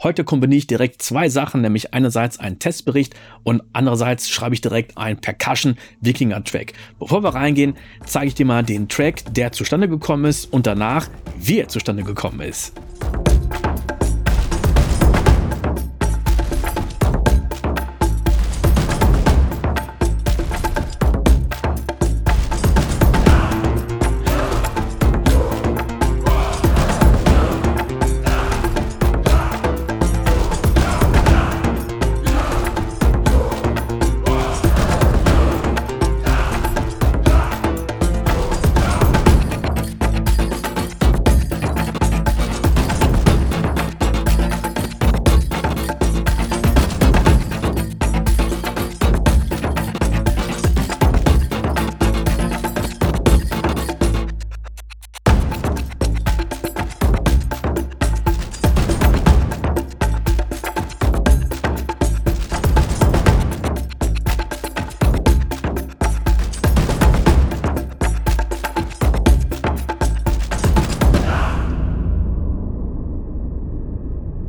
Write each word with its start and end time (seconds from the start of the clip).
Heute 0.00 0.22
kombiniere 0.22 0.58
ich 0.58 0.66
direkt 0.68 1.02
zwei 1.02 1.28
Sachen, 1.28 1.60
nämlich 1.60 1.92
einerseits 1.92 2.38
einen 2.38 2.60
Testbericht 2.60 3.16
und 3.42 3.64
andererseits 3.72 4.30
schreibe 4.30 4.54
ich 4.54 4.60
direkt 4.60 4.96
einen 4.96 5.20
Percussion 5.20 5.76
Wikinger 6.00 6.44
Track. 6.44 6.72
Bevor 7.00 7.24
wir 7.24 7.34
reingehen, 7.34 7.74
zeige 8.06 8.28
ich 8.28 8.34
dir 8.36 8.46
mal 8.46 8.62
den 8.62 8.88
Track, 8.88 9.22
der 9.34 9.50
zustande 9.50 9.88
gekommen 9.88 10.26
ist 10.26 10.52
und 10.52 10.68
danach, 10.68 11.08
wie 11.36 11.58
er 11.58 11.66
zustande 11.66 12.04
gekommen 12.04 12.40
ist. 12.42 12.74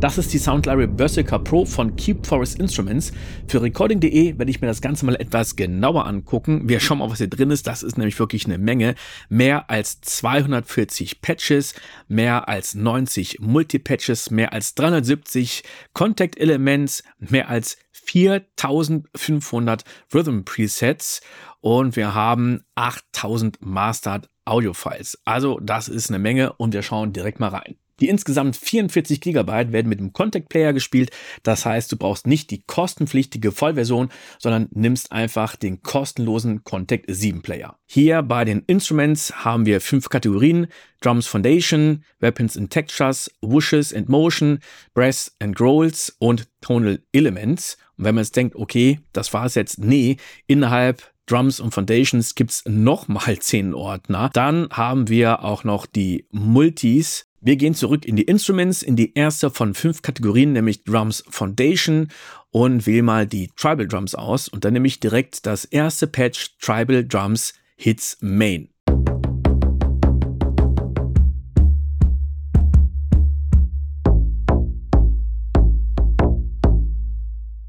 Das 0.09 0.17
ist 0.17 0.33
die 0.33 0.39
Soundlibrary 0.39 0.87
Berserker 0.87 1.37
Pro 1.37 1.65
von 1.65 1.95
Keep 1.95 2.25
Forest 2.25 2.57
Instruments. 2.57 3.11
Für 3.47 3.61
Recording.de 3.61 4.39
werde 4.39 4.49
ich 4.49 4.59
mir 4.59 4.65
das 4.65 4.81
Ganze 4.81 5.05
mal 5.05 5.13
etwas 5.13 5.55
genauer 5.55 6.07
angucken. 6.07 6.67
Wir 6.67 6.79
schauen 6.79 6.97
mal, 6.97 7.11
was 7.11 7.19
hier 7.19 7.27
drin 7.27 7.51
ist. 7.51 7.67
Das 7.67 7.83
ist 7.83 7.95
nämlich 7.95 8.17
wirklich 8.17 8.45
eine 8.47 8.57
Menge. 8.57 8.95
Mehr 9.29 9.69
als 9.69 10.01
240 10.01 11.21
Patches, 11.21 11.75
mehr 12.07 12.49
als 12.49 12.73
90 12.73 13.39
Multipatches, 13.41 14.31
mehr 14.31 14.51
als 14.51 14.73
370 14.73 15.61
Contact 15.93 16.39
Elements, 16.39 17.03
mehr 17.19 17.47
als 17.47 17.77
4500 17.91 19.83
Rhythm 20.11 20.41
Presets 20.41 21.21
und 21.61 21.95
wir 21.95 22.15
haben 22.15 22.63
8000 22.73 23.59
Mastered 23.61 24.27
Audio 24.43 24.73
Files. 24.73 25.19
Also 25.23 25.59
das 25.59 25.87
ist 25.87 26.09
eine 26.09 26.17
Menge 26.17 26.53
und 26.53 26.73
wir 26.73 26.81
schauen 26.81 27.13
direkt 27.13 27.39
mal 27.39 27.49
rein. 27.49 27.75
Die 27.99 28.09
insgesamt 28.09 28.55
44 28.55 29.21
GB 29.21 29.71
werden 29.71 29.89
mit 29.89 29.99
dem 29.99 30.13
Contact 30.13 30.49
Player 30.49 30.73
gespielt. 30.73 31.11
Das 31.43 31.65
heißt, 31.65 31.91
du 31.91 31.97
brauchst 31.97 32.27
nicht 32.27 32.51
die 32.51 32.63
kostenpflichtige 32.65 33.51
Vollversion, 33.51 34.09
sondern 34.37 34.67
nimmst 34.71 35.11
einfach 35.11 35.55
den 35.55 35.81
kostenlosen 35.81 36.63
Contact 36.63 37.05
7 37.07 37.41
Player. 37.41 37.77
Hier 37.85 38.21
bei 38.21 38.45
den 38.45 38.63
Instruments 38.67 39.43
haben 39.43 39.65
wir 39.65 39.81
fünf 39.81 40.09
Kategorien. 40.09 40.67
Drums 41.01 41.27
Foundation, 41.27 42.03
Weapons 42.19 42.57
and 42.57 42.69
Textures, 42.69 43.31
Whooshes 43.41 43.93
and 43.93 44.09
Motion, 44.09 44.59
Brass 44.93 45.33
and 45.39 45.55
Growls 45.55 46.15
und 46.19 46.49
Tonal 46.61 47.01
Elements. 47.13 47.77
Und 47.97 48.05
wenn 48.05 48.15
man 48.15 48.23
jetzt 48.23 48.35
denkt, 48.35 48.55
okay, 48.55 48.99
das 49.13 49.33
war 49.33 49.45
es 49.45 49.55
jetzt, 49.55 49.79
nee, 49.79 50.17
innerhalb 50.45 51.13
Drums 51.25 51.59
und 51.59 51.73
Foundations 51.73 52.33
gibt's 52.33 52.63
nochmal 52.67 53.37
zehn 53.39 53.75
Ordner. 53.75 54.31
Dann 54.33 54.67
haben 54.71 55.09
wir 55.09 55.43
auch 55.43 55.63
noch 55.63 55.85
die 55.85 56.25
Multis, 56.31 57.28
wir 57.41 57.55
gehen 57.55 57.73
zurück 57.73 58.05
in 58.05 58.17
die 58.17 58.23
Instruments, 58.23 58.81
in 58.81 58.95
die 58.95 59.13
erste 59.13 59.49
von 59.49 59.73
fünf 59.73 60.01
Kategorien, 60.01 60.51
nämlich 60.51 60.83
Drums 60.83 61.23
Foundation 61.29 62.09
und 62.51 62.85
wähle 62.85 63.03
mal 63.03 63.25
die 63.25 63.49
Tribal 63.55 63.87
Drums 63.87 64.13
aus 64.13 64.49
und 64.49 64.65
dann 64.65 64.73
nehme 64.73 64.87
ich 64.87 64.99
direkt 64.99 65.45
das 65.45 65.63
erste 65.63 66.07
Patch 66.07 66.57
Tribal 66.59 67.05
Drums 67.05 67.53
Hits 67.77 68.17
Main. 68.19 68.69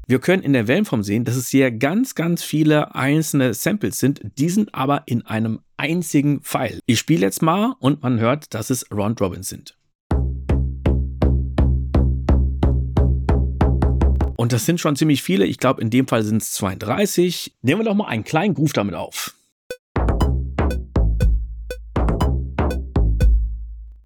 Wir 0.07 0.19
können 0.19 0.43
in 0.43 0.51
der 0.51 0.67
Wellenform 0.67 1.03
sehen, 1.03 1.23
dass 1.23 1.37
es 1.37 1.47
hier 1.47 1.71
ganz, 1.71 2.15
ganz 2.15 2.43
viele 2.43 2.93
einzelne 2.95 3.53
Samples 3.53 3.97
sind. 3.99 4.19
Die 4.37 4.49
sind 4.49 4.75
aber 4.75 5.03
in 5.05 5.25
einem 5.25 5.61
einzigen 5.81 6.41
Pfeil. 6.41 6.79
Ich 6.85 6.99
spiele 6.99 7.25
jetzt 7.25 7.41
mal 7.41 7.75
und 7.79 8.03
man 8.03 8.19
hört, 8.19 8.53
dass 8.53 8.69
es 8.69 8.85
Round 8.91 9.19
Robins 9.19 9.49
sind. 9.49 9.75
Und 14.37 14.53
das 14.53 14.65
sind 14.65 14.79
schon 14.79 14.95
ziemlich 14.95 15.23
viele. 15.23 15.45
Ich 15.45 15.57
glaube, 15.57 15.81
in 15.81 15.89
dem 15.89 16.07
Fall 16.07 16.23
sind 16.23 16.41
es 16.41 16.53
32. 16.53 17.57
Nehmen 17.63 17.81
wir 17.81 17.85
doch 17.85 17.95
mal 17.95 18.07
einen 18.07 18.23
kleinen 18.23 18.53
Groove 18.53 18.73
damit 18.73 18.93
auf. 18.93 19.35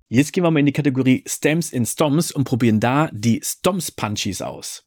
Jetzt 0.08 0.32
gehen 0.32 0.44
wir 0.46 0.52
mal 0.52 0.60
in 0.62 0.66
die 0.66 0.72
Kategorie 0.72 1.24
Stems 1.28 1.74
in 1.74 1.86
Stomps 1.86 2.32
und 2.32 2.46
probieren 2.46 2.80
da 2.80 3.10
die 3.12 3.42
Stomps 3.44 3.92
Punchies 3.92 4.42
aus. 4.42 4.86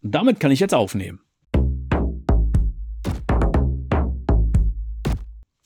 Damit 0.00 0.40
kann 0.40 0.52
ich 0.52 0.60
jetzt 0.60 0.74
aufnehmen. 0.74 1.19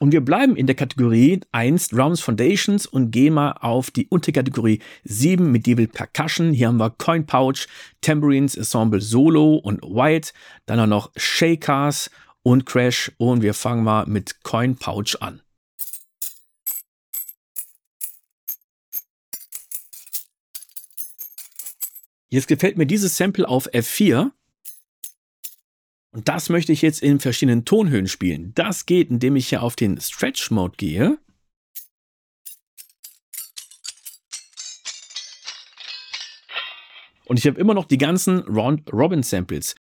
Und 0.04 0.12
wir 0.12 0.20
bleiben 0.20 0.54
in 0.54 0.66
der 0.66 0.76
Kategorie 0.76 1.40
1 1.52 1.88
Drums 1.88 2.20
Foundations 2.20 2.84
und 2.84 3.10
gehen 3.10 3.32
mal 3.32 3.52
auf 3.52 3.90
die 3.90 4.06
Unterkategorie 4.06 4.80
7 5.04 5.50
Medieval 5.50 5.86
Percussion. 5.86 6.52
Hier 6.52 6.68
haben 6.68 6.76
wir 6.76 6.90
Coin 6.90 7.24
Pouch, 7.24 7.66
Tambourines 8.02 8.54
Ensemble 8.54 9.00
Solo 9.00 9.54
und 9.54 9.80
White. 9.80 10.32
Dann 10.66 10.78
auch 10.78 10.86
noch 10.86 11.10
Shakers 11.16 12.10
und 12.42 12.66
Crash. 12.66 13.12
Und 13.16 13.40
wir 13.40 13.54
fangen 13.54 13.82
mal 13.82 14.04
mit 14.04 14.42
Coin 14.42 14.76
Pouch 14.76 15.16
an. 15.22 15.40
Jetzt 22.28 22.48
gefällt 22.48 22.76
mir 22.76 22.84
dieses 22.84 23.16
Sample 23.16 23.48
auf 23.48 23.72
F4. 23.72 24.32
Und 26.14 26.28
das 26.28 26.48
möchte 26.48 26.70
ich 26.70 26.80
jetzt 26.80 27.02
in 27.02 27.18
verschiedenen 27.18 27.64
Tonhöhen 27.64 28.06
spielen. 28.06 28.52
Das 28.54 28.86
geht, 28.86 29.10
indem 29.10 29.34
ich 29.34 29.48
hier 29.48 29.64
auf 29.64 29.74
den 29.74 30.00
Stretch 30.00 30.52
Mode 30.52 30.76
gehe. 30.76 31.18
Und 37.24 37.40
ich 37.40 37.46
habe 37.48 37.58
immer 37.58 37.74
noch 37.74 37.86
die 37.86 37.98
ganzen 37.98 38.42
Ron 38.42 38.84
Robin 38.92 39.24
Samples. 39.24 39.74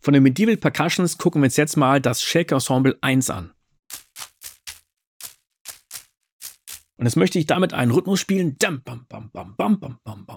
Von 0.00 0.12
den 0.12 0.24
Medieval 0.24 0.56
Percussions 0.56 1.18
gucken 1.18 1.42
wir 1.42 1.46
uns 1.46 1.56
jetzt 1.56 1.76
mal 1.76 2.00
das 2.00 2.22
Shake 2.24 2.50
Ensemble 2.50 2.98
1 3.02 3.30
an. 3.30 3.52
Und 6.98 7.04
jetzt 7.04 7.16
möchte 7.16 7.38
ich 7.38 7.46
damit 7.46 7.72
einen 7.72 7.92
Rhythmus 7.92 8.18
spielen. 8.18 8.56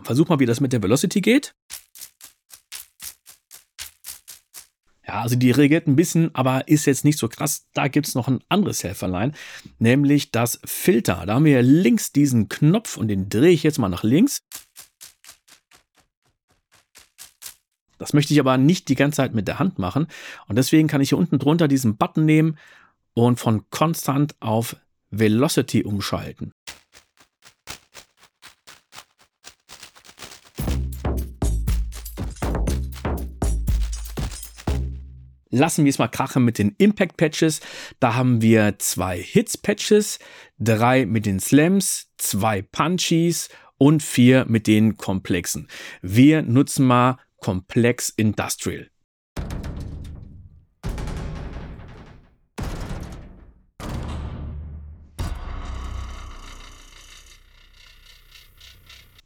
Versuch 0.03 0.27
mal, 0.27 0.39
wie 0.39 0.45
das 0.45 0.59
mit 0.59 0.73
der 0.73 0.83
Velocity 0.83 1.21
geht. 1.21 1.55
Ja, 5.09 5.21
also 5.23 5.35
die 5.35 5.49
reagiert 5.49 5.87
ein 5.87 5.95
bisschen, 5.95 6.29
aber 6.35 6.67
ist 6.67 6.85
jetzt 6.85 7.03
nicht 7.03 7.17
so 7.17 7.27
krass. 7.27 7.65
Da 7.73 7.87
gibt 7.87 8.07
es 8.07 8.13
noch 8.13 8.27
ein 8.27 8.41
anderes 8.47 8.83
Helferlein, 8.83 9.33
nämlich 9.79 10.29
das 10.29 10.61
Filter. 10.65 11.23
Da 11.25 11.33
haben 11.33 11.45
wir 11.45 11.63
links 11.63 12.11
diesen 12.11 12.47
Knopf 12.47 12.95
und 12.95 13.07
den 13.07 13.27
drehe 13.27 13.49
ich 13.49 13.63
jetzt 13.63 13.79
mal 13.79 13.89
nach 13.89 14.03
links. 14.03 14.43
Das 17.97 18.13
möchte 18.13 18.35
ich 18.35 18.39
aber 18.39 18.59
nicht 18.59 18.87
die 18.87 18.93
ganze 18.93 19.15
Zeit 19.15 19.33
mit 19.33 19.47
der 19.47 19.57
Hand 19.57 19.79
machen. 19.79 20.05
Und 20.47 20.57
deswegen 20.57 20.87
kann 20.87 21.01
ich 21.01 21.09
hier 21.09 21.17
unten 21.17 21.39
drunter 21.39 21.67
diesen 21.67 21.97
Button 21.97 22.25
nehmen 22.25 22.59
und 23.15 23.39
von 23.39 23.67
konstant 23.71 24.35
auf 24.39 24.75
Velocity 25.09 25.85
umschalten. 25.85 26.51
Lassen 35.51 35.85
wir 35.85 35.89
es 35.89 35.97
mal 35.97 36.07
krachen 36.07 36.45
mit 36.45 36.59
den 36.59 36.75
Impact 36.77 37.17
Patches. 37.17 37.59
Da 37.99 38.13
haben 38.15 38.41
wir 38.41 38.77
zwei 38.77 39.19
Hits 39.19 39.57
Patches, 39.57 40.19
drei 40.59 41.05
mit 41.05 41.25
den 41.25 41.39
Slams, 41.39 42.11
zwei 42.17 42.61
Punchies 42.61 43.49
und 43.77 44.03
vier 44.03 44.45
mit 44.47 44.67
den 44.67 44.97
Komplexen. 44.97 45.67
Wir 46.01 46.43
nutzen 46.43 46.85
mal 46.85 47.17
Komplex 47.37 48.09
Industrial. 48.09 48.89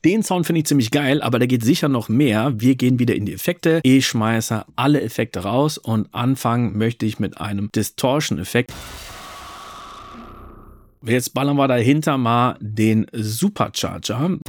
Den 0.05 0.21
Sound 0.21 0.45
finde 0.45 0.59
ich 0.59 0.65
ziemlich 0.65 0.91
geil, 0.91 1.21
aber 1.21 1.39
da 1.39 1.45
geht 1.45 1.63
sicher 1.63 1.87
noch 1.87 2.09
mehr. 2.09 2.59
Wir 2.59 2.75
gehen 2.75 2.99
wieder 2.99 3.15
in 3.15 3.25
die 3.25 3.33
Effekte. 3.33 3.79
Ich 3.83 4.05
schmeiße 4.07 4.65
alle 4.75 5.01
Effekte 5.01 5.39
raus 5.39 5.77
und 5.77 6.13
anfangen 6.13 6.77
möchte 6.77 7.05
ich 7.05 7.19
mit 7.19 7.39
einem 7.39 7.71
Distortion-Effekt. 7.71 8.73
Jetzt 11.05 11.33
ballern 11.33 11.55
wir 11.55 11.69
dahinter 11.69 12.17
mal 12.17 12.57
den 12.59 13.07
Supercharger. 13.13 14.39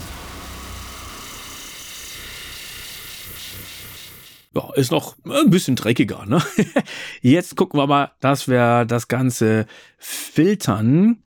Ja, 4.57 4.73
ist 4.75 4.91
noch 4.91 5.17
ein 5.25 5.51
bisschen 5.51 5.77
dreckiger. 5.77 6.27
Ne? 6.27 6.43
Jetzt 7.23 7.55
gucken 7.57 7.79
wir 7.79 7.87
mal, 7.87 8.11
dass 8.21 8.49
wir 8.49 8.85
das 8.87 9.07
Ganze 9.07 9.67
filtern. 9.99 11.23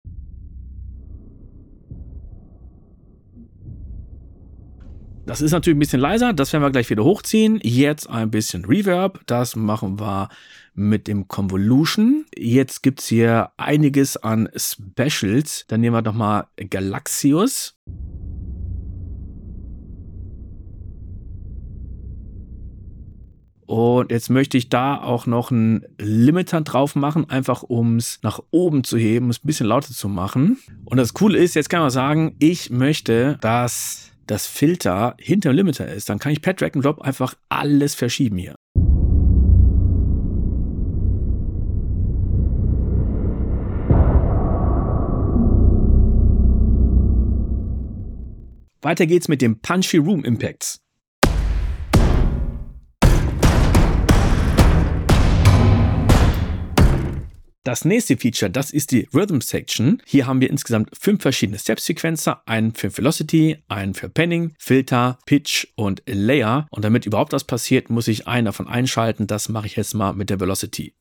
Das 5.25 5.41
ist 5.41 5.51
natürlich 5.51 5.75
ein 5.75 5.79
bisschen 5.79 6.01
leiser, 6.01 6.33
das 6.33 6.53
werden 6.53 6.61
wir 6.61 6.69
gleich 6.69 6.91
wieder 6.91 7.03
hochziehen. 7.03 7.59
Jetzt 7.63 8.07
ein 8.07 8.29
bisschen 8.29 8.63
Reverb, 8.63 9.21
das 9.25 9.55
machen 9.55 9.99
wir 9.99 10.29
mit 10.75 11.07
dem 11.07 11.27
Convolution. 11.27 12.25
Jetzt 12.37 12.83
gibt 12.83 12.99
es 12.99 13.07
hier 13.07 13.49
einiges 13.57 14.17
an 14.17 14.49
Specials. 14.55 15.65
Dann 15.67 15.81
nehmen 15.81 15.95
wir 15.95 16.03
nochmal 16.03 16.45
Galaxius. 16.69 17.75
Und 23.65 24.11
jetzt 24.11 24.29
möchte 24.29 24.59
ich 24.59 24.69
da 24.69 25.01
auch 25.01 25.25
noch 25.25 25.49
einen 25.49 25.87
Limiter 25.97 26.61
drauf 26.61 26.95
machen, 26.95 27.31
einfach 27.31 27.63
um 27.63 27.95
es 27.95 28.19
nach 28.21 28.39
oben 28.51 28.83
zu 28.83 28.95
heben, 28.95 29.25
um 29.25 29.31
es 29.31 29.39
ein 29.39 29.47
bisschen 29.47 29.65
lauter 29.65 29.91
zu 29.91 30.07
machen. 30.07 30.59
Und 30.83 30.97
das 30.97 31.15
Coole 31.15 31.39
ist, 31.39 31.55
jetzt 31.55 31.69
kann 31.69 31.79
man 31.79 31.89
sagen, 31.89 32.35
ich 32.37 32.69
möchte, 32.69 33.39
dass 33.41 34.11
das 34.27 34.47
Filter 34.47 35.15
hinter 35.19 35.51
dem 35.51 35.57
Limiter 35.57 35.87
ist. 35.87 36.09
Dann 36.09 36.19
kann 36.19 36.31
ich 36.31 36.41
per 36.41 36.53
Drag 36.53 36.73
and 36.73 36.83
Drop 36.83 37.01
einfach 37.01 37.35
alles 37.49 37.95
verschieben 37.95 38.37
hier. 38.37 38.55
Weiter 48.81 49.07
geht's 49.07 49.27
mit 49.27 49.41
dem 49.41 49.59
Punchy 49.61 49.97
Room 49.97 50.23
Impacts. 50.23 50.84
Das 57.65 57.83
nächste 57.83 58.15
Feature, 58.15 58.49
das 58.51 58.69
ist 58.69 58.91
die 58.91 59.09
Rhythm 59.11 59.41
Section. 59.41 59.99
Hier 60.05 60.27
haben 60.27 60.39
wir 60.39 60.51
insgesamt 60.51 60.91
fünf 60.95 61.23
verschiedene 61.23 61.57
Step-Sequencer, 61.57 62.43
einen 62.45 62.75
für 62.75 62.95
Velocity, 62.95 63.57
einen 63.67 63.95
für 63.95 64.07
Panning, 64.07 64.53
Filter, 64.59 65.17
Pitch 65.25 65.65
und 65.73 66.03
Layer. 66.05 66.67
Und 66.69 66.85
damit 66.85 67.07
überhaupt 67.07 67.33
was 67.33 67.43
passiert, 67.43 67.89
muss 67.89 68.07
ich 68.07 68.27
einen 68.27 68.45
davon 68.45 68.67
einschalten. 68.67 69.25
Das 69.25 69.49
mache 69.49 69.65
ich 69.65 69.77
jetzt 69.77 69.95
mal 69.95 70.13
mit 70.13 70.29
der 70.29 70.39
Velocity. 70.39 70.93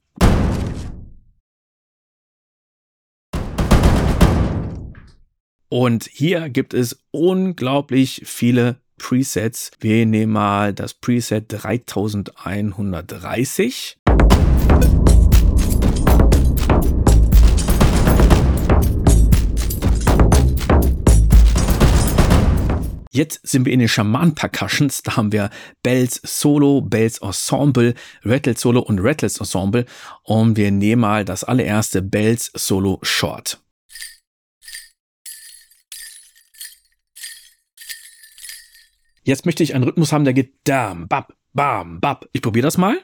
Und 5.69 6.09
hier 6.11 6.49
gibt 6.49 6.73
es 6.73 6.99
unglaublich 7.11 8.23
viele 8.25 8.81
Presets. 8.97 9.71
Wir 9.81 10.07
nehmen 10.07 10.33
mal 10.33 10.73
das 10.73 10.95
Preset 10.95 11.45
3130. 11.51 13.99
Jetzt 23.15 23.47
sind 23.47 23.65
wir 23.65 23.73
in 23.73 23.79
den 23.79 23.89
Shaman 23.89 24.35
Percussions. 24.35 25.05
Da 25.05 25.17
haben 25.17 25.31
wir 25.31 25.49
Bells 25.85 26.21
Solo, 26.25 26.81
Bells 26.81 27.19
Ensemble, 27.19 27.95
Rattles 28.25 28.61
Solo 28.61 28.81
und 28.81 28.99
Rattles 28.99 29.39
Ensemble. 29.39 29.87
Und 30.25 30.57
wir 30.57 30.73
nehmen 30.73 31.03
mal 31.03 31.25
das 31.25 31.45
allererste 31.45 32.03
Bells 32.03 32.51
Solo 32.57 32.99
Short. 33.03 33.63
Jetzt 39.23 39.47
möchte 39.47 39.63
ich 39.63 39.77
einen 39.77 39.85
Rhythmus 39.85 40.13
haben, 40.13 40.25
der 40.25 40.35
geht 40.35 40.57
dam, 40.65 41.07
bab, 41.07 41.35
bam, 41.53 42.01
bab. 42.01 42.29
Ich 42.33 42.43
probiere 42.43 42.65
das 42.65 42.79
mal 42.79 42.99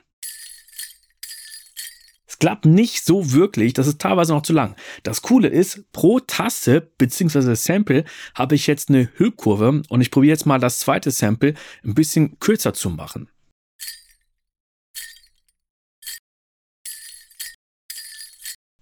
klappt 2.41 2.65
nicht 2.65 3.05
so 3.05 3.33
wirklich. 3.33 3.75
Das 3.75 3.87
ist 3.87 4.01
teilweise 4.01 4.33
noch 4.33 4.43
zu 4.43 4.53
lang. 4.53 4.75
Das 5.05 5.23
Coole 5.23 5.49
ist, 5.49 5.93
pro 5.93 6.19
Taste 6.19 6.81
bzw. 6.99 7.55
Sample 7.55 8.05
habe 8.35 8.57
ich 8.57 8.67
jetzt 8.67 8.89
eine 8.89 9.09
Hüllkurve 9.15 9.83
und 9.89 10.01
ich 10.01 10.11
probiere 10.11 10.33
jetzt 10.33 10.47
mal 10.47 10.59
das 10.59 10.81
zweite 10.81 11.11
Sample 11.13 11.55
ein 11.85 11.95
bisschen 11.95 12.39
kürzer 12.41 12.75
zu 12.75 12.91
machen. 12.91 13.29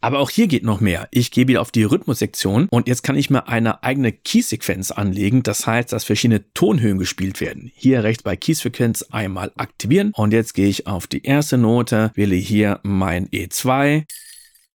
Aber 0.00 0.20
auch 0.20 0.30
hier 0.30 0.46
geht 0.46 0.62
noch 0.62 0.80
mehr. 0.80 1.08
Ich 1.10 1.30
gehe 1.32 1.48
wieder 1.48 1.60
auf 1.60 1.72
die 1.72 1.82
Rhythmussektion 1.82 2.68
und 2.70 2.86
jetzt 2.86 3.02
kann 3.02 3.16
ich 3.16 3.30
mir 3.30 3.48
eine 3.48 3.82
eigene 3.82 4.12
Keysequenz 4.12 4.92
anlegen. 4.92 5.42
Das 5.42 5.66
heißt, 5.66 5.92
dass 5.92 6.04
verschiedene 6.04 6.52
Tonhöhen 6.52 6.98
gespielt 6.98 7.40
werden. 7.40 7.70
Hier 7.74 8.04
rechts 8.04 8.22
bei 8.22 8.36
Keysfrequenz 8.36 9.02
einmal 9.10 9.50
aktivieren 9.56 10.12
und 10.14 10.32
jetzt 10.32 10.54
gehe 10.54 10.68
ich 10.68 10.86
auf 10.86 11.08
die 11.08 11.24
erste 11.24 11.58
Note, 11.58 12.12
wähle 12.14 12.36
hier 12.36 12.78
mein 12.84 13.28
E2 13.28 14.04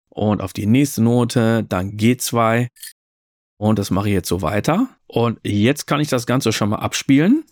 und 0.09 0.41
auf 0.41 0.51
die 0.51 0.65
nächste 0.65 1.01
Note 1.01 1.65
dann 1.67 1.91
G2 1.91 2.67
und 3.57 3.79
das 3.79 3.91
mache 3.91 4.09
ich 4.09 4.13
jetzt 4.13 4.27
so 4.27 4.41
weiter. 4.41 4.89
Und 5.07 5.39
jetzt 5.43 5.87
kann 5.87 6.01
ich 6.01 6.09
das 6.09 6.25
Ganze 6.25 6.51
schon 6.51 6.69
mal 6.69 6.79
abspielen. 6.79 7.45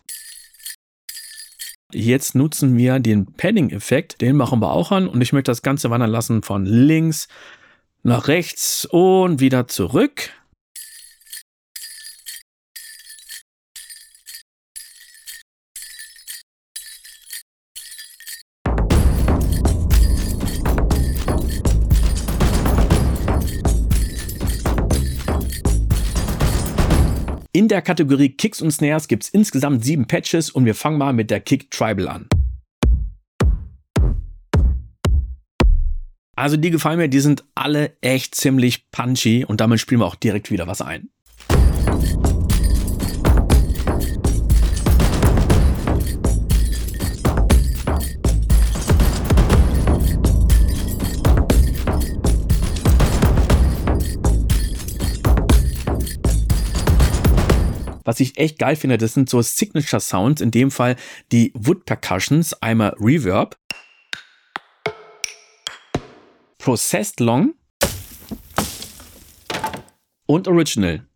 Jetzt 1.93 2.35
nutzen 2.35 2.77
wir 2.77 2.99
den 2.99 3.33
Padding-Effekt, 3.33 4.19
den 4.19 4.35
machen 4.35 4.59
wir 4.61 4.71
auch 4.71 4.91
an 4.91 5.07
und 5.07 5.21
ich 5.21 5.31
möchte 5.31 5.51
das 5.51 5.61
Ganze 5.61 5.89
wandern 5.89 6.09
lassen 6.09 6.41
von 6.41 6.65
links 6.65 7.27
nach 8.03 8.27
rechts 8.27 8.85
und 8.85 9.39
wieder 9.39 9.67
zurück. 9.67 10.31
In 27.53 27.67
der 27.67 27.81
Kategorie 27.81 28.29
Kicks 28.29 28.61
und 28.61 28.71
Snares 28.71 29.09
gibt 29.09 29.23
es 29.23 29.29
insgesamt 29.29 29.83
sieben 29.83 30.07
Patches 30.07 30.49
und 30.49 30.65
wir 30.65 30.73
fangen 30.73 30.97
mal 30.97 31.11
mit 31.11 31.29
der 31.29 31.41
Kick 31.41 31.69
Tribal 31.69 32.07
an. 32.07 32.29
Also 36.35 36.55
die 36.55 36.71
gefallen 36.71 36.97
mir, 36.97 37.09
die 37.09 37.19
sind 37.19 37.43
alle 37.55 37.97
echt 37.99 38.35
ziemlich 38.35 38.89
punchy 38.91 39.45
und 39.45 39.59
damit 39.59 39.79
spielen 39.81 39.99
wir 39.99 40.05
auch 40.05 40.15
direkt 40.15 40.49
wieder 40.49 40.65
was 40.65 40.81
ein. 40.81 41.09
Was 58.03 58.19
ich 58.19 58.37
echt 58.37 58.57
geil 58.57 58.75
finde, 58.75 58.97
das 58.97 59.13
sind 59.13 59.29
so 59.29 59.41
Signature 59.41 59.99
Sounds, 59.99 60.41
in 60.41 60.51
dem 60.51 60.71
Fall 60.71 60.95
die 61.31 61.51
Wood 61.53 61.85
Percussions, 61.85 62.53
einmal 62.61 62.95
Reverb 62.99 63.57
Processed 66.61 67.19
Long 67.19 67.55
und 70.27 70.47
Original. 70.47 71.07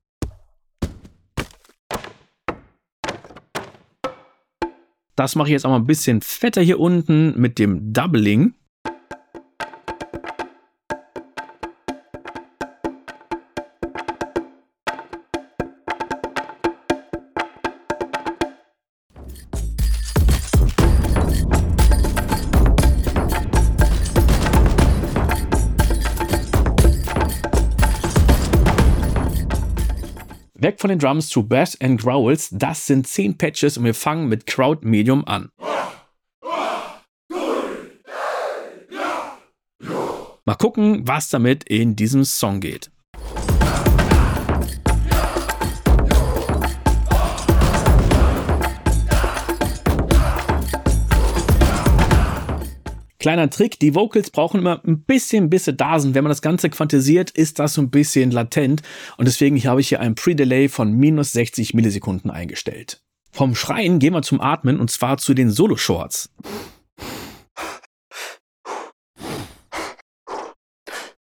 Das 5.15 5.35
mache 5.35 5.49
ich 5.49 5.51
jetzt 5.51 5.65
auch 5.67 5.69
mal 5.69 5.75
ein 5.75 5.85
bisschen 5.85 6.21
fetter 6.21 6.63
hier 6.63 6.79
unten 6.79 7.39
mit 7.39 7.59
dem 7.59 7.93
Doubling. 7.93 8.55
Weg 30.65 30.81
von 30.81 30.89
den 30.89 30.97
Drums 30.97 31.29
zu 31.29 31.43
Bass 31.43 31.79
and 31.79 32.01
Growls. 32.01 32.49
Das 32.51 32.87
sind 32.87 33.05
10 33.05 33.37
Patches 33.37 33.77
und 33.77 33.83
wir 33.83 33.93
fangen 33.93 34.27
mit 34.27 34.47
Crowd 34.47 34.83
Medium 34.83 35.23
an. 35.27 35.51
Mal 40.43 40.55
gucken, 40.57 41.07
was 41.07 41.29
damit 41.29 41.65
in 41.65 41.95
diesem 41.95 42.23
Song 42.23 42.61
geht. 42.61 42.89
Kleiner 53.25 53.49
Trick, 53.49 53.79
die 53.79 53.95
Vocals 53.95 54.29
brauchen 54.29 54.59
immer 54.59 54.83
ein 54.85 55.01
bisschen, 55.01 55.49
bis 55.49 55.65
sie 55.65 55.73
da 55.73 55.97
sind. 55.97 56.13
Wenn 56.13 56.23
man 56.23 56.29
das 56.29 56.43
Ganze 56.43 56.69
quantisiert, 56.69 57.31
ist 57.31 57.57
das 57.57 57.73
so 57.73 57.81
ein 57.81 57.89
bisschen 57.89 58.29
latent. 58.29 58.83
Und 59.17 59.27
deswegen 59.27 59.57
habe 59.63 59.81
ich 59.81 59.89
hier 59.89 59.99
ein 59.99 60.13
Pre-Delay 60.13 60.69
von 60.69 60.91
minus 60.93 61.31
60 61.31 61.73
Millisekunden 61.73 62.29
eingestellt. 62.29 63.01
Vom 63.31 63.55
Schreien 63.55 63.97
gehen 63.97 64.13
wir 64.13 64.21
zum 64.21 64.41
Atmen 64.41 64.79
und 64.79 64.91
zwar 64.91 65.17
zu 65.17 65.33
den 65.33 65.49
Solo-Shorts. 65.49 66.29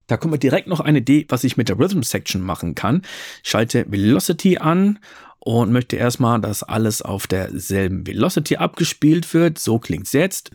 Da 0.08 0.18
kommt 0.18 0.34
mir 0.34 0.38
direkt 0.38 0.68
noch 0.68 0.82
eine 0.82 0.98
Idee, 0.98 1.26
was 1.30 1.46
ich 1.46 1.56
mit 1.56 1.70
der 1.70 1.80
Rhythm 1.80 2.02
Section 2.02 2.42
machen 2.42 2.76
kann. 2.76 3.04
schalte 3.42 3.86
Velocity 3.90 4.58
an 4.58 5.00
und 5.40 5.72
möchte 5.72 5.96
erstmal, 5.96 6.42
dass 6.42 6.62
alles 6.62 7.02
auf 7.02 7.26
derselben 7.26 8.06
Velocity 8.06 8.58
abgespielt 8.58 9.34
wird. 9.34 9.60
So 9.60 9.80
klingt's 9.80 10.12
jetzt. 10.12 10.52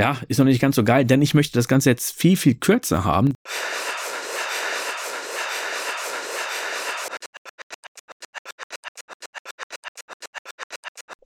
Ja, 0.00 0.16
ist 0.28 0.38
noch 0.38 0.46
nicht 0.46 0.62
ganz 0.62 0.76
so 0.76 0.82
geil, 0.82 1.04
denn 1.04 1.20
ich 1.20 1.34
möchte 1.34 1.58
das 1.58 1.68
Ganze 1.68 1.90
jetzt 1.90 2.18
viel, 2.18 2.34
viel 2.34 2.54
kürzer 2.54 3.04
haben. 3.04 3.34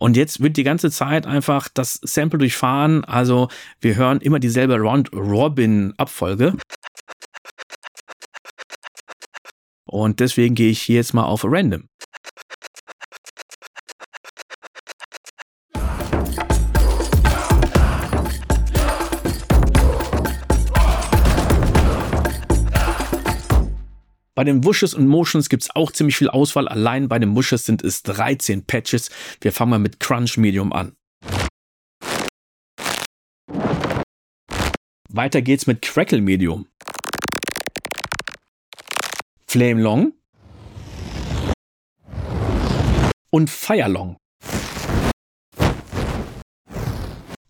Und 0.01 0.17
jetzt 0.17 0.43
wird 0.43 0.57
die 0.57 0.65
ganze 0.65 0.91
Zeit 0.91 1.25
einfach 1.25 1.69
das 1.73 2.01
Sample 2.03 2.41
durchfahren. 2.41 3.05
Also 3.05 3.49
wir 3.81 3.95
hören 3.95 4.21
immer 4.21 4.41
dieselbe 4.41 4.77
Round-Robin-Abfolge. 4.77 6.57
Und 9.87 10.19
deswegen 10.19 10.57
gehe 10.57 10.71
ich 10.71 10.83
hier 10.83 10.97
jetzt 10.97 11.15
mal 11.15 11.23
auf 11.23 11.45
Random. 11.45 11.89
Bei 24.35 24.43
den 24.43 24.65
Wushes 24.65 24.95
und 24.95 25.07
Motions 25.07 25.49
gibt 25.49 25.63
es 25.63 25.77
auch 25.77 25.93
ziemlich 25.93 26.17
viel 26.17 26.29
Auswahl. 26.29 26.67
Allein 26.67 27.09
bei 27.09 27.21
den 27.21 27.37
Wushes 27.37 27.65
sind 27.65 27.85
es 27.85 28.03
13 28.03 28.65
Patches. 28.67 29.11
Wir 29.41 29.53
fangen 29.53 29.71
mal 29.71 29.79
mit 29.79 30.01
Crunch 30.01 30.37
Medium 30.37 30.73
an. 30.73 30.97
Weiter 35.09 35.41
geht's 35.41 35.69
mit 35.69 35.83
Crackle 35.83 36.21
Medium. 36.21 36.67
Flame 39.47 39.81
Long 39.81 40.13
und 43.31 43.49
Fire 43.51 43.89
Long. 43.89 44.17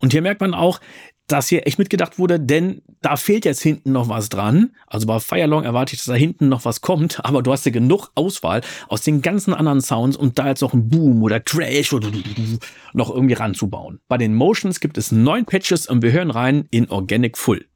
Und 0.01 0.13
hier 0.13 0.21
merkt 0.21 0.43
man 0.43 0.53
auch, 0.53 0.81
dass 1.27 1.49
hier 1.49 1.67
echt 1.67 1.79
mitgedacht 1.79 2.19
wurde, 2.19 2.39
denn 2.39 2.83
da 3.01 3.17
fehlt 3.17 3.45
jetzt 3.45 3.63
hinten 3.63 3.93
noch 3.93 4.09
was 4.09 4.29
dran. 4.29 4.71
Also 4.87 5.07
bei 5.07 5.21
Firelong 5.21 5.65
erwarte 5.65 5.95
ich, 5.95 6.01
dass 6.01 6.07
da 6.07 6.15
hinten 6.15 6.49
noch 6.49 6.65
was 6.65 6.81
kommt, 6.81 7.21
aber 7.25 7.43
du 7.43 7.53
hast 7.53 7.67
ja 7.67 7.73
genug 7.73 8.11
Auswahl 8.15 8.61
aus 8.89 9.03
den 9.03 9.23
ganzen 9.23 9.55
anderen 9.55 9.81
Sounds, 9.81 10.17
um 10.17 10.35
da 10.35 10.49
jetzt 10.49 10.61
noch 10.61 10.75
ein 10.75 10.89
Boom 10.89 11.23
oder 11.23 11.41
Crash 11.41 11.93
oder 11.93 12.11
noch 12.93 13.11
irgendwie 13.11 13.35
ranzubauen. 13.35 14.01
Bei 14.09 14.19
den 14.19 14.35
Motions 14.35 14.81
gibt 14.81 14.99
es 14.99 15.13
neun 15.13 15.45
Patches 15.45 15.87
und 15.87 16.03
wir 16.03 16.13
hören 16.13 16.31
rein 16.31 16.67
in 16.71 16.91
Organic 16.91 17.39
Full. 17.39 17.67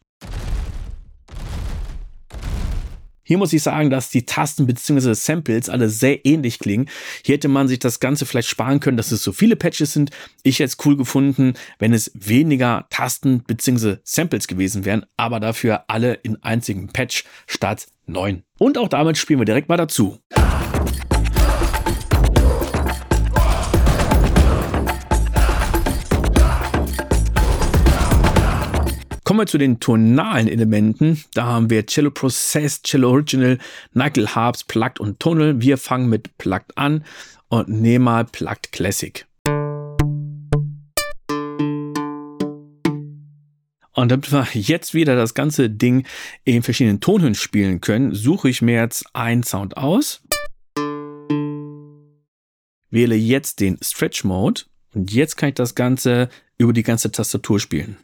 Hier 3.28 3.36
muss 3.36 3.52
ich 3.52 3.62
sagen, 3.62 3.90
dass 3.90 4.08
die 4.08 4.24
Tasten 4.24 4.66
bzw. 4.66 5.12
Samples 5.12 5.68
alle 5.68 5.90
sehr 5.90 6.24
ähnlich 6.24 6.58
klingen. 6.58 6.88
Hier 7.22 7.34
hätte 7.34 7.48
man 7.48 7.68
sich 7.68 7.78
das 7.78 8.00
Ganze 8.00 8.24
vielleicht 8.24 8.48
sparen 8.48 8.80
können, 8.80 8.96
dass 8.96 9.12
es 9.12 9.22
so 9.22 9.32
viele 9.32 9.54
Patches 9.54 9.92
sind. 9.92 10.10
Ich 10.44 10.60
hätte 10.60 10.68
es 10.68 10.86
cool 10.86 10.96
gefunden, 10.96 11.52
wenn 11.78 11.92
es 11.92 12.10
weniger 12.14 12.86
Tasten 12.88 13.42
bzw. 13.46 13.96
Samples 14.02 14.48
gewesen 14.48 14.86
wären, 14.86 15.04
aber 15.18 15.40
dafür 15.40 15.84
alle 15.88 16.14
in 16.14 16.42
einzigen 16.42 16.88
Patch 16.88 17.24
statt 17.46 17.88
neun. 18.06 18.44
Und 18.56 18.78
auch 18.78 18.88
damit 18.88 19.18
spielen 19.18 19.40
wir 19.40 19.44
direkt 19.44 19.68
mal 19.68 19.76
dazu. 19.76 20.18
Kommen 29.38 29.46
wir 29.46 29.52
zu 29.52 29.58
den 29.58 29.78
tonalen 29.78 30.48
Elementen. 30.48 31.22
Da 31.32 31.44
haben 31.44 31.70
wir 31.70 31.86
Cello 31.86 32.10
Processed, 32.10 32.82
Cello 32.82 33.10
Original, 33.10 33.58
Nickel 33.92 34.34
Harps, 34.34 34.64
Plugged 34.64 34.98
und 34.98 35.20
Tonal. 35.20 35.60
Wir 35.60 35.78
fangen 35.78 36.08
mit 36.08 36.36
Plugged 36.38 36.76
an 36.76 37.04
und 37.46 37.68
nehmen 37.68 38.06
mal 38.06 38.24
Plugged 38.24 38.72
Classic. 38.72 39.28
Und 43.92 44.08
damit 44.08 44.32
wir 44.32 44.48
jetzt 44.54 44.92
wieder 44.92 45.14
das 45.14 45.34
ganze 45.34 45.70
Ding 45.70 46.04
in 46.42 46.64
verschiedenen 46.64 46.98
Tonhöhen 46.98 47.36
spielen 47.36 47.80
können, 47.80 48.16
suche 48.16 48.48
ich 48.48 48.60
mir 48.60 48.80
jetzt 48.80 49.04
einen 49.12 49.44
Sound 49.44 49.76
aus. 49.76 50.20
Wähle 52.90 53.14
jetzt 53.14 53.60
den 53.60 53.78
Stretch 53.80 54.24
Mode 54.24 54.62
und 54.94 55.12
jetzt 55.12 55.36
kann 55.36 55.50
ich 55.50 55.54
das 55.54 55.76
Ganze 55.76 56.28
über 56.56 56.72
die 56.72 56.82
ganze 56.82 57.12
Tastatur 57.12 57.60
spielen. 57.60 57.98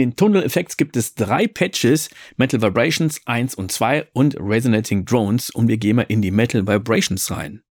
Den 0.00 0.16
Tunnel 0.16 0.42
Effects 0.42 0.78
gibt 0.78 0.96
es 0.96 1.14
drei 1.14 1.46
Patches, 1.46 2.08
Metal 2.38 2.62
Vibrations 2.62 3.20
1 3.26 3.54
und 3.54 3.70
2 3.70 4.08
und 4.14 4.34
Resonating 4.40 5.04
Drones 5.04 5.50
und 5.50 5.68
wir 5.68 5.76
gehen 5.76 5.96
mal 5.96 6.06
in 6.08 6.22
die 6.22 6.30
Metal 6.30 6.66
Vibrations 6.66 7.30
rein. 7.30 7.62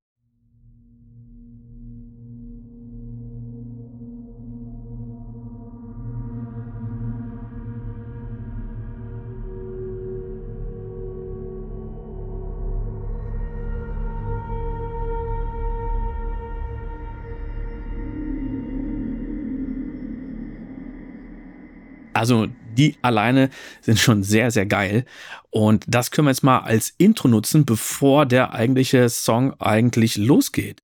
Also 22.19 22.49
die 22.77 22.97
alleine 23.01 23.49
sind 23.81 24.01
schon 24.01 24.25
sehr, 24.25 24.51
sehr 24.51 24.67
geil. 24.67 25.05
Und 25.51 25.85
das 25.87 26.11
können 26.11 26.27
wir 26.27 26.33
jetzt 26.33 26.43
mal 26.43 26.59
als 26.59 26.93
Intro 26.99 27.29
nutzen, 27.29 27.65
bevor 27.65 28.27
der 28.27 28.55
eigentliche 28.55 29.09
Song 29.09 29.55
eigentlich 29.61 30.17
losgeht. 30.17 30.83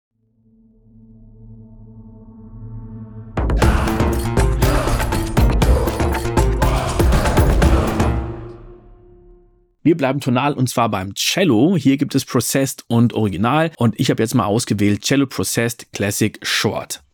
Wir 9.83 9.97
bleiben 9.97 10.21
tonal 10.21 10.55
und 10.55 10.69
zwar 10.69 10.89
beim 10.89 11.15
Cello. 11.15 11.77
Hier 11.77 11.97
gibt 11.97 12.15
es 12.15 12.25
Processed 12.25 12.85
und 12.87 13.13
Original 13.13 13.73
und 13.77 13.99
ich 13.99 14.09
habe 14.09 14.23
jetzt 14.23 14.35
mal 14.35 14.47
ausgewählt 14.47 15.03
Cello 15.03 15.27
Processed 15.27 15.93
Classic 15.93 16.39
Short. 16.43 17.05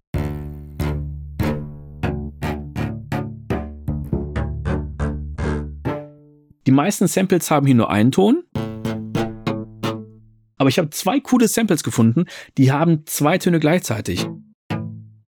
Die 6.67 6.73
meisten 6.73 7.07
Samples 7.07 7.51
haben 7.51 7.67
hier 7.67 7.75
nur 7.75 7.91
einen 7.91 8.13
Ton. 8.13 8.45
Aber 10.59 10.69
ich 10.69 10.79
habe 10.79 10.91
zwei 10.91 11.21
coole 11.21 11.49
Samples 11.49 11.83
gefunden, 11.83 12.27
die 12.59 12.71
haben 12.71 13.07
zwei 13.07 13.39
Töne 13.39 13.61
gleichzeitig. 13.61 14.27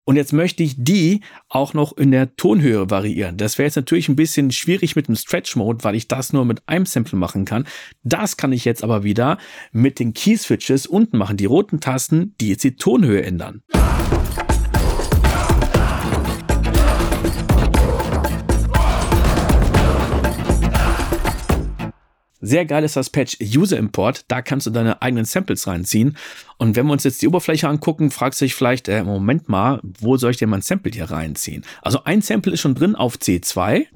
Und 0.06 0.16
jetzt 0.16 0.34
möchte 0.34 0.64
ich 0.64 0.74
die 0.76 1.22
auch 1.50 1.76
noch 1.76 1.96
in 1.96 2.10
der 2.10 2.36
Tonhöhe 2.36 2.90
variieren. 2.90 3.38
Das 3.38 3.60
wäre 3.60 3.68
jetzt 3.68 3.76
natürlich 3.76 4.10
ein 4.10 4.16
bisschen 4.16 4.50
schwierig 4.50 4.96
mit 4.96 5.08
dem 5.08 5.16
Stretch 5.16 5.56
Mode, 5.56 5.84
weil 5.84 5.94
ich 5.94 6.08
das 6.08 6.34
nur 6.34 6.46
mit 6.46 6.68
einem 6.68 6.88
Sample 6.88 7.16
machen 7.16 7.46
kann. 7.46 7.68
Das 8.02 8.36
kann 8.36 8.52
ich 8.52 8.66
jetzt 8.66 8.84
aber 8.84 9.04
wieder 9.04 9.38
mit 9.72 10.00
den 10.00 10.16
Key 10.16 10.36
Switches 10.36 10.88
unten 10.88 11.20
machen, 11.20 11.38
die 11.38 11.46
roten 11.46 11.80
Tasten, 11.80 12.34
die 12.42 12.50
jetzt 12.50 12.64
die 12.64 12.76
Tonhöhe 12.76 13.22
ändern. 13.22 13.62
Sehr 22.42 22.66
geil 22.66 22.84
ist 22.84 22.96
das 22.96 23.10
Patch 23.10 23.38
User 23.42 23.78
Import. 23.78 24.24
Da 24.30 24.42
kannst 24.42 24.66
du 24.66 24.72
deine 24.72 25.02
eigenen 25.02 25.26
Samples 25.26 25.68
reinziehen. 25.68 26.16
Und 26.58 26.76
wenn 26.76 26.86
wir 26.86 26.94
uns 26.94 27.04
jetzt 27.04 27.22
die 27.22 27.28
Oberfläche 27.28 27.68
angucken, 27.68 28.12
fragst 28.12 28.40
du 28.40 28.46
dich 28.46 28.56
vielleicht, 28.56 28.88
äh, 28.88 29.04
Moment 29.04 29.50
mal, 29.50 29.82
wo 29.84 30.16
soll 30.16 30.32
ich 30.32 30.38
denn 30.38 30.50
mein 30.50 30.62
Sample 30.62 30.92
hier 30.92 31.12
reinziehen? 31.12 31.66
Also 31.82 32.04
ein 32.06 32.22
Sample 32.22 32.54
ist 32.54 32.62
schon 32.62 32.76
drin 32.76 32.96
auf 32.96 33.16
C2. 33.16 33.88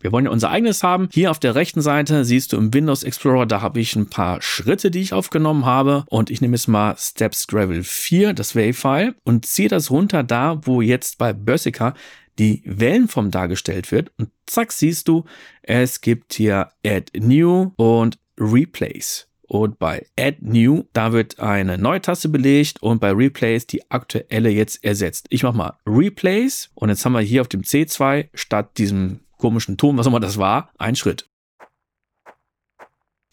Wir 0.00 0.10
wollen 0.10 0.24
ja 0.24 0.32
unser 0.32 0.50
eigenes 0.50 0.82
haben. 0.82 1.08
Hier 1.12 1.30
auf 1.30 1.38
der 1.38 1.54
rechten 1.54 1.80
Seite 1.80 2.24
siehst 2.24 2.52
du 2.52 2.56
im 2.56 2.74
Windows 2.74 3.04
Explorer, 3.04 3.46
da 3.46 3.60
habe 3.60 3.78
ich 3.78 3.94
ein 3.94 4.10
paar 4.10 4.42
Schritte, 4.42 4.90
die 4.90 5.00
ich 5.00 5.12
aufgenommen 5.12 5.64
habe. 5.64 6.04
Und 6.08 6.28
ich 6.28 6.40
nehme 6.40 6.56
jetzt 6.56 6.66
mal 6.66 6.96
Steps 6.98 7.46
Gravel 7.46 7.84
4, 7.84 8.32
das 8.32 8.56
Wave-File, 8.56 9.14
und 9.22 9.46
ziehe 9.46 9.68
das 9.68 9.90
runter 9.90 10.24
da, 10.24 10.60
wo 10.64 10.80
jetzt 10.80 11.18
bei 11.18 11.32
Bersica 11.32 11.94
die 12.38 12.62
Wellenform 12.64 13.30
dargestellt 13.30 13.90
wird. 13.92 14.12
Und 14.18 14.30
zack, 14.46 14.72
siehst 14.72 15.08
du, 15.08 15.24
es 15.62 16.00
gibt 16.00 16.34
hier 16.34 16.70
Add 16.84 17.18
New 17.18 17.72
und 17.76 18.18
Replace. 18.38 19.28
Und 19.42 19.78
bei 19.78 20.06
Add 20.18 20.38
New, 20.40 20.84
da 20.94 21.12
wird 21.12 21.38
eine 21.38 21.76
neue 21.76 22.00
Taste 22.00 22.30
belegt 22.30 22.82
und 22.82 23.00
bei 23.00 23.10
Replace 23.10 23.66
die 23.66 23.90
aktuelle 23.90 24.48
jetzt 24.48 24.82
ersetzt. 24.82 25.26
Ich 25.28 25.42
mache 25.42 25.56
mal 25.56 25.76
Replace 25.86 26.70
und 26.74 26.88
jetzt 26.88 27.04
haben 27.04 27.12
wir 27.12 27.20
hier 27.20 27.42
auf 27.42 27.48
dem 27.48 27.60
C2 27.60 28.30
statt 28.32 28.78
diesem 28.78 29.20
komischen 29.36 29.76
Ton, 29.76 29.98
was 29.98 30.06
auch 30.06 30.10
immer 30.10 30.20
das 30.20 30.38
war, 30.38 30.70
einen 30.78 30.96
Schritt. 30.96 31.28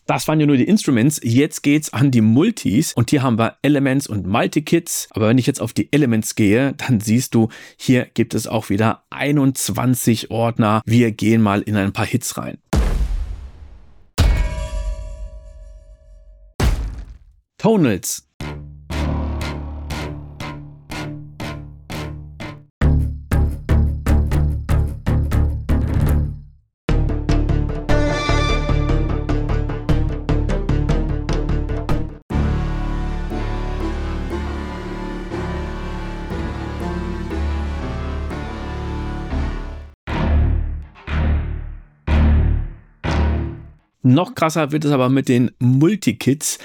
Das 0.09 0.27
waren 0.27 0.39
ja 0.39 0.47
nur 0.47 0.57
die 0.57 0.63
Instruments. 0.67 1.21
Jetzt 1.23 1.61
geht's 1.61 1.93
an 1.93 2.09
die 2.09 2.21
Multis 2.21 2.93
und 2.93 3.11
hier 3.11 3.21
haben 3.21 3.37
wir 3.37 3.57
Elements 3.61 4.07
und 4.07 4.25
Multikits. 4.25 5.07
Aber 5.11 5.27
wenn 5.27 5.37
ich 5.37 5.45
jetzt 5.45 5.61
auf 5.61 5.71
die 5.71 5.93
Elements 5.93 6.33
gehe, 6.33 6.73
dann 6.77 6.99
siehst 6.99 7.35
du, 7.35 7.49
hier 7.77 8.07
gibt 8.15 8.33
es 8.33 8.47
auch 8.47 8.71
wieder 8.71 9.03
21 9.11 10.31
Ordner. 10.31 10.81
Wir 10.83 11.11
gehen 11.11 11.43
mal 11.43 11.61
in 11.61 11.75
ein 11.75 11.93
paar 11.93 12.07
Hits 12.07 12.39
rein. 12.39 12.57
Tonals 17.59 18.28
Noch 44.01 44.33
krasser 44.33 44.71
wird 44.71 44.85
es 44.85 44.91
aber 44.91 45.09
mit 45.09 45.27
den 45.27 45.51
Multikits. 45.59 46.57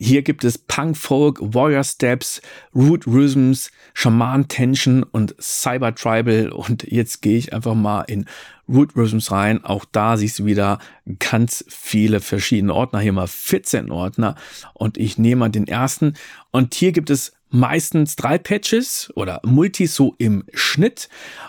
Hier 0.00 0.22
gibt 0.22 0.44
es 0.44 0.58
Punk 0.58 0.96
Folk, 0.96 1.38
Warrior 1.40 1.82
Steps, 1.82 2.40
Root 2.74 3.06
Rhythms, 3.06 3.70
Shaman 3.94 4.46
Tension 4.46 5.02
und 5.02 5.34
Cyber 5.40 5.94
Tribal. 5.94 6.50
Und 6.50 6.84
jetzt 6.84 7.20
gehe 7.20 7.36
ich 7.36 7.52
einfach 7.52 7.74
mal 7.74 8.02
in 8.02 8.24
Root 8.68 8.96
Rhythms 8.96 9.32
rein. 9.32 9.64
Auch 9.64 9.84
da 9.84 10.16
siehst 10.16 10.38
du 10.38 10.44
wieder 10.44 10.78
ganz 11.18 11.64
viele 11.68 12.20
verschiedene 12.20 12.74
Ordner. 12.74 13.00
Hier 13.00 13.12
mal 13.12 13.26
14 13.26 13.90
Ordner. 13.90 14.36
Und 14.72 14.98
ich 14.98 15.18
nehme 15.18 15.40
mal 15.40 15.48
den 15.48 15.66
ersten. 15.66 16.14
Und 16.52 16.74
hier 16.74 16.92
gibt 16.92 17.10
es 17.10 17.32
meistens 17.50 18.14
drei 18.14 18.38
Patches 18.38 19.10
oder 19.16 19.40
Multis 19.44 19.94
so 19.94 20.14
im 20.18 20.44
Schnitt. 20.54 21.08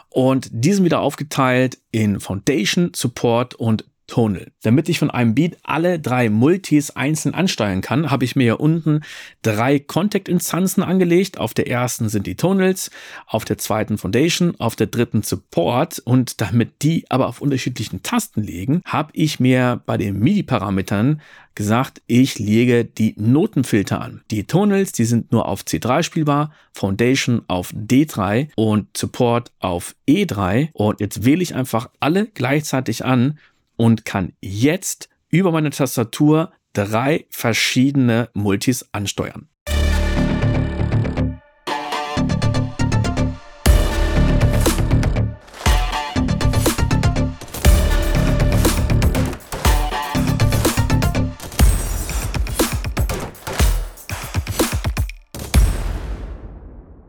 Und 0.10 0.50
die 0.52 0.74
sind 0.74 0.86
wieder 0.86 1.02
aufgeteilt 1.02 1.78
in 1.92 2.20
Foundation, 2.20 2.92
Support 2.96 3.56
und 3.56 3.86
Tonal. 4.10 4.52
Damit 4.64 4.90
ich 4.90 5.00
von 5.00 5.12
einem 5.12 5.36
Beat 5.36 5.58
alle 5.64 6.00
drei 6.00 6.30
Multis 6.30 6.92
einzeln 6.92 7.36
ansteuern 7.36 7.82
kann, 7.82 8.10
habe 8.10 8.26
ich 8.26 8.36
mir 8.36 8.44
hier 8.44 8.60
unten 8.60 9.02
drei 9.44 9.80
Contact-Instanzen 9.80 10.82
angelegt. 10.84 11.38
Auf 11.38 11.54
der 11.54 11.68
ersten 11.68 12.10
sind 12.10 12.26
die 12.26 12.36
Tonals, 12.36 12.90
auf 13.28 13.46
der 13.46 13.60
zweiten 13.60 13.98
Foundation, 13.98 14.56
auf 14.60 14.76
der 14.76 14.88
dritten 14.88 15.22
Support 15.22 16.00
und 16.00 16.42
damit 16.42 16.82
die 16.82 17.06
aber 17.10 17.28
auf 17.28 17.40
unterschiedlichen 17.40 18.02
Tasten 18.02 18.42
liegen, 18.42 18.82
habe 18.86 19.12
ich 19.14 19.40
mir 19.40 19.82
bei 19.86 19.98
den 19.98 20.20
MIDI-Parametern 20.20 21.22
gesagt, 21.60 22.02
ich 22.08 22.40
lege 22.40 22.86
die 22.86 23.16
Notenfilter 23.18 24.00
an. 24.00 24.22
Die 24.32 24.46
Tonals, 24.46 24.94
die 24.94 25.04
sind 25.04 25.34
nur 25.34 25.46
auf 25.46 25.64
C3 25.64 26.04
spielbar, 26.04 26.54
Foundation 26.72 27.42
auf 27.48 27.74
D3 27.74 28.48
und 28.56 28.96
Support 28.96 29.52
auf 29.60 29.94
E3 30.08 30.70
und 30.72 31.02
jetzt 31.02 31.26
wähle 31.26 31.44
ich 31.44 31.56
einfach 31.56 31.90
alle 32.00 32.28
gleichzeitig 32.28 33.04
an 33.04 33.38
und 33.80 34.04
kann 34.04 34.34
jetzt 34.42 35.08
über 35.30 35.54
meine 35.54 35.70
Tastatur 35.70 36.52
drei 36.74 37.26
verschiedene 37.30 38.30
Multis 38.34 38.90
ansteuern. 38.92 39.48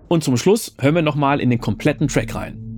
Und 0.06 0.22
zum 0.22 0.36
Schluss 0.36 0.76
hören 0.80 0.94
wir 0.94 1.02
nochmal 1.02 1.40
in 1.40 1.50
den 1.50 1.60
kompletten 1.60 2.06
Track 2.06 2.34
rein. 2.36 2.69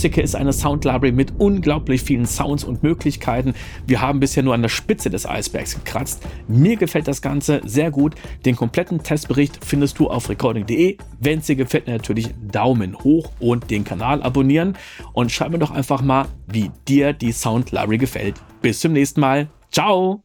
Versicle 0.00 0.22
ist 0.22 0.34
eine 0.34 0.54
Sound 0.54 0.86
Library 0.86 1.12
mit 1.12 1.34
unglaublich 1.36 2.02
vielen 2.02 2.24
Sounds 2.24 2.64
und 2.64 2.82
Möglichkeiten. 2.82 3.52
Wir 3.86 4.00
haben 4.00 4.18
bisher 4.18 4.42
nur 4.42 4.54
an 4.54 4.62
der 4.62 4.70
Spitze 4.70 5.10
des 5.10 5.26
Eisbergs 5.26 5.74
gekratzt. 5.74 6.22
Mir 6.48 6.76
gefällt 6.76 7.06
das 7.06 7.20
Ganze 7.20 7.60
sehr 7.66 7.90
gut. 7.90 8.14
Den 8.46 8.56
kompletten 8.56 9.02
Testbericht 9.02 9.62
findest 9.62 9.98
du 9.98 10.08
auf 10.08 10.30
recording.de. 10.30 10.96
Wenn 11.20 11.40
es 11.40 11.46
dir 11.46 11.56
gefällt, 11.56 11.86
natürlich 11.86 12.30
Daumen 12.50 12.98
hoch 12.98 13.30
und 13.40 13.70
den 13.70 13.84
Kanal 13.84 14.22
abonnieren. 14.22 14.78
Und 15.12 15.32
schreib 15.32 15.50
mir 15.50 15.58
doch 15.58 15.70
einfach 15.70 16.00
mal, 16.00 16.28
wie 16.46 16.70
dir 16.88 17.12
die 17.12 17.32
Sound 17.32 17.70
Library 17.70 17.98
gefällt. 17.98 18.36
Bis 18.62 18.80
zum 18.80 18.94
nächsten 18.94 19.20
Mal. 19.20 19.48
Ciao! 19.70 20.18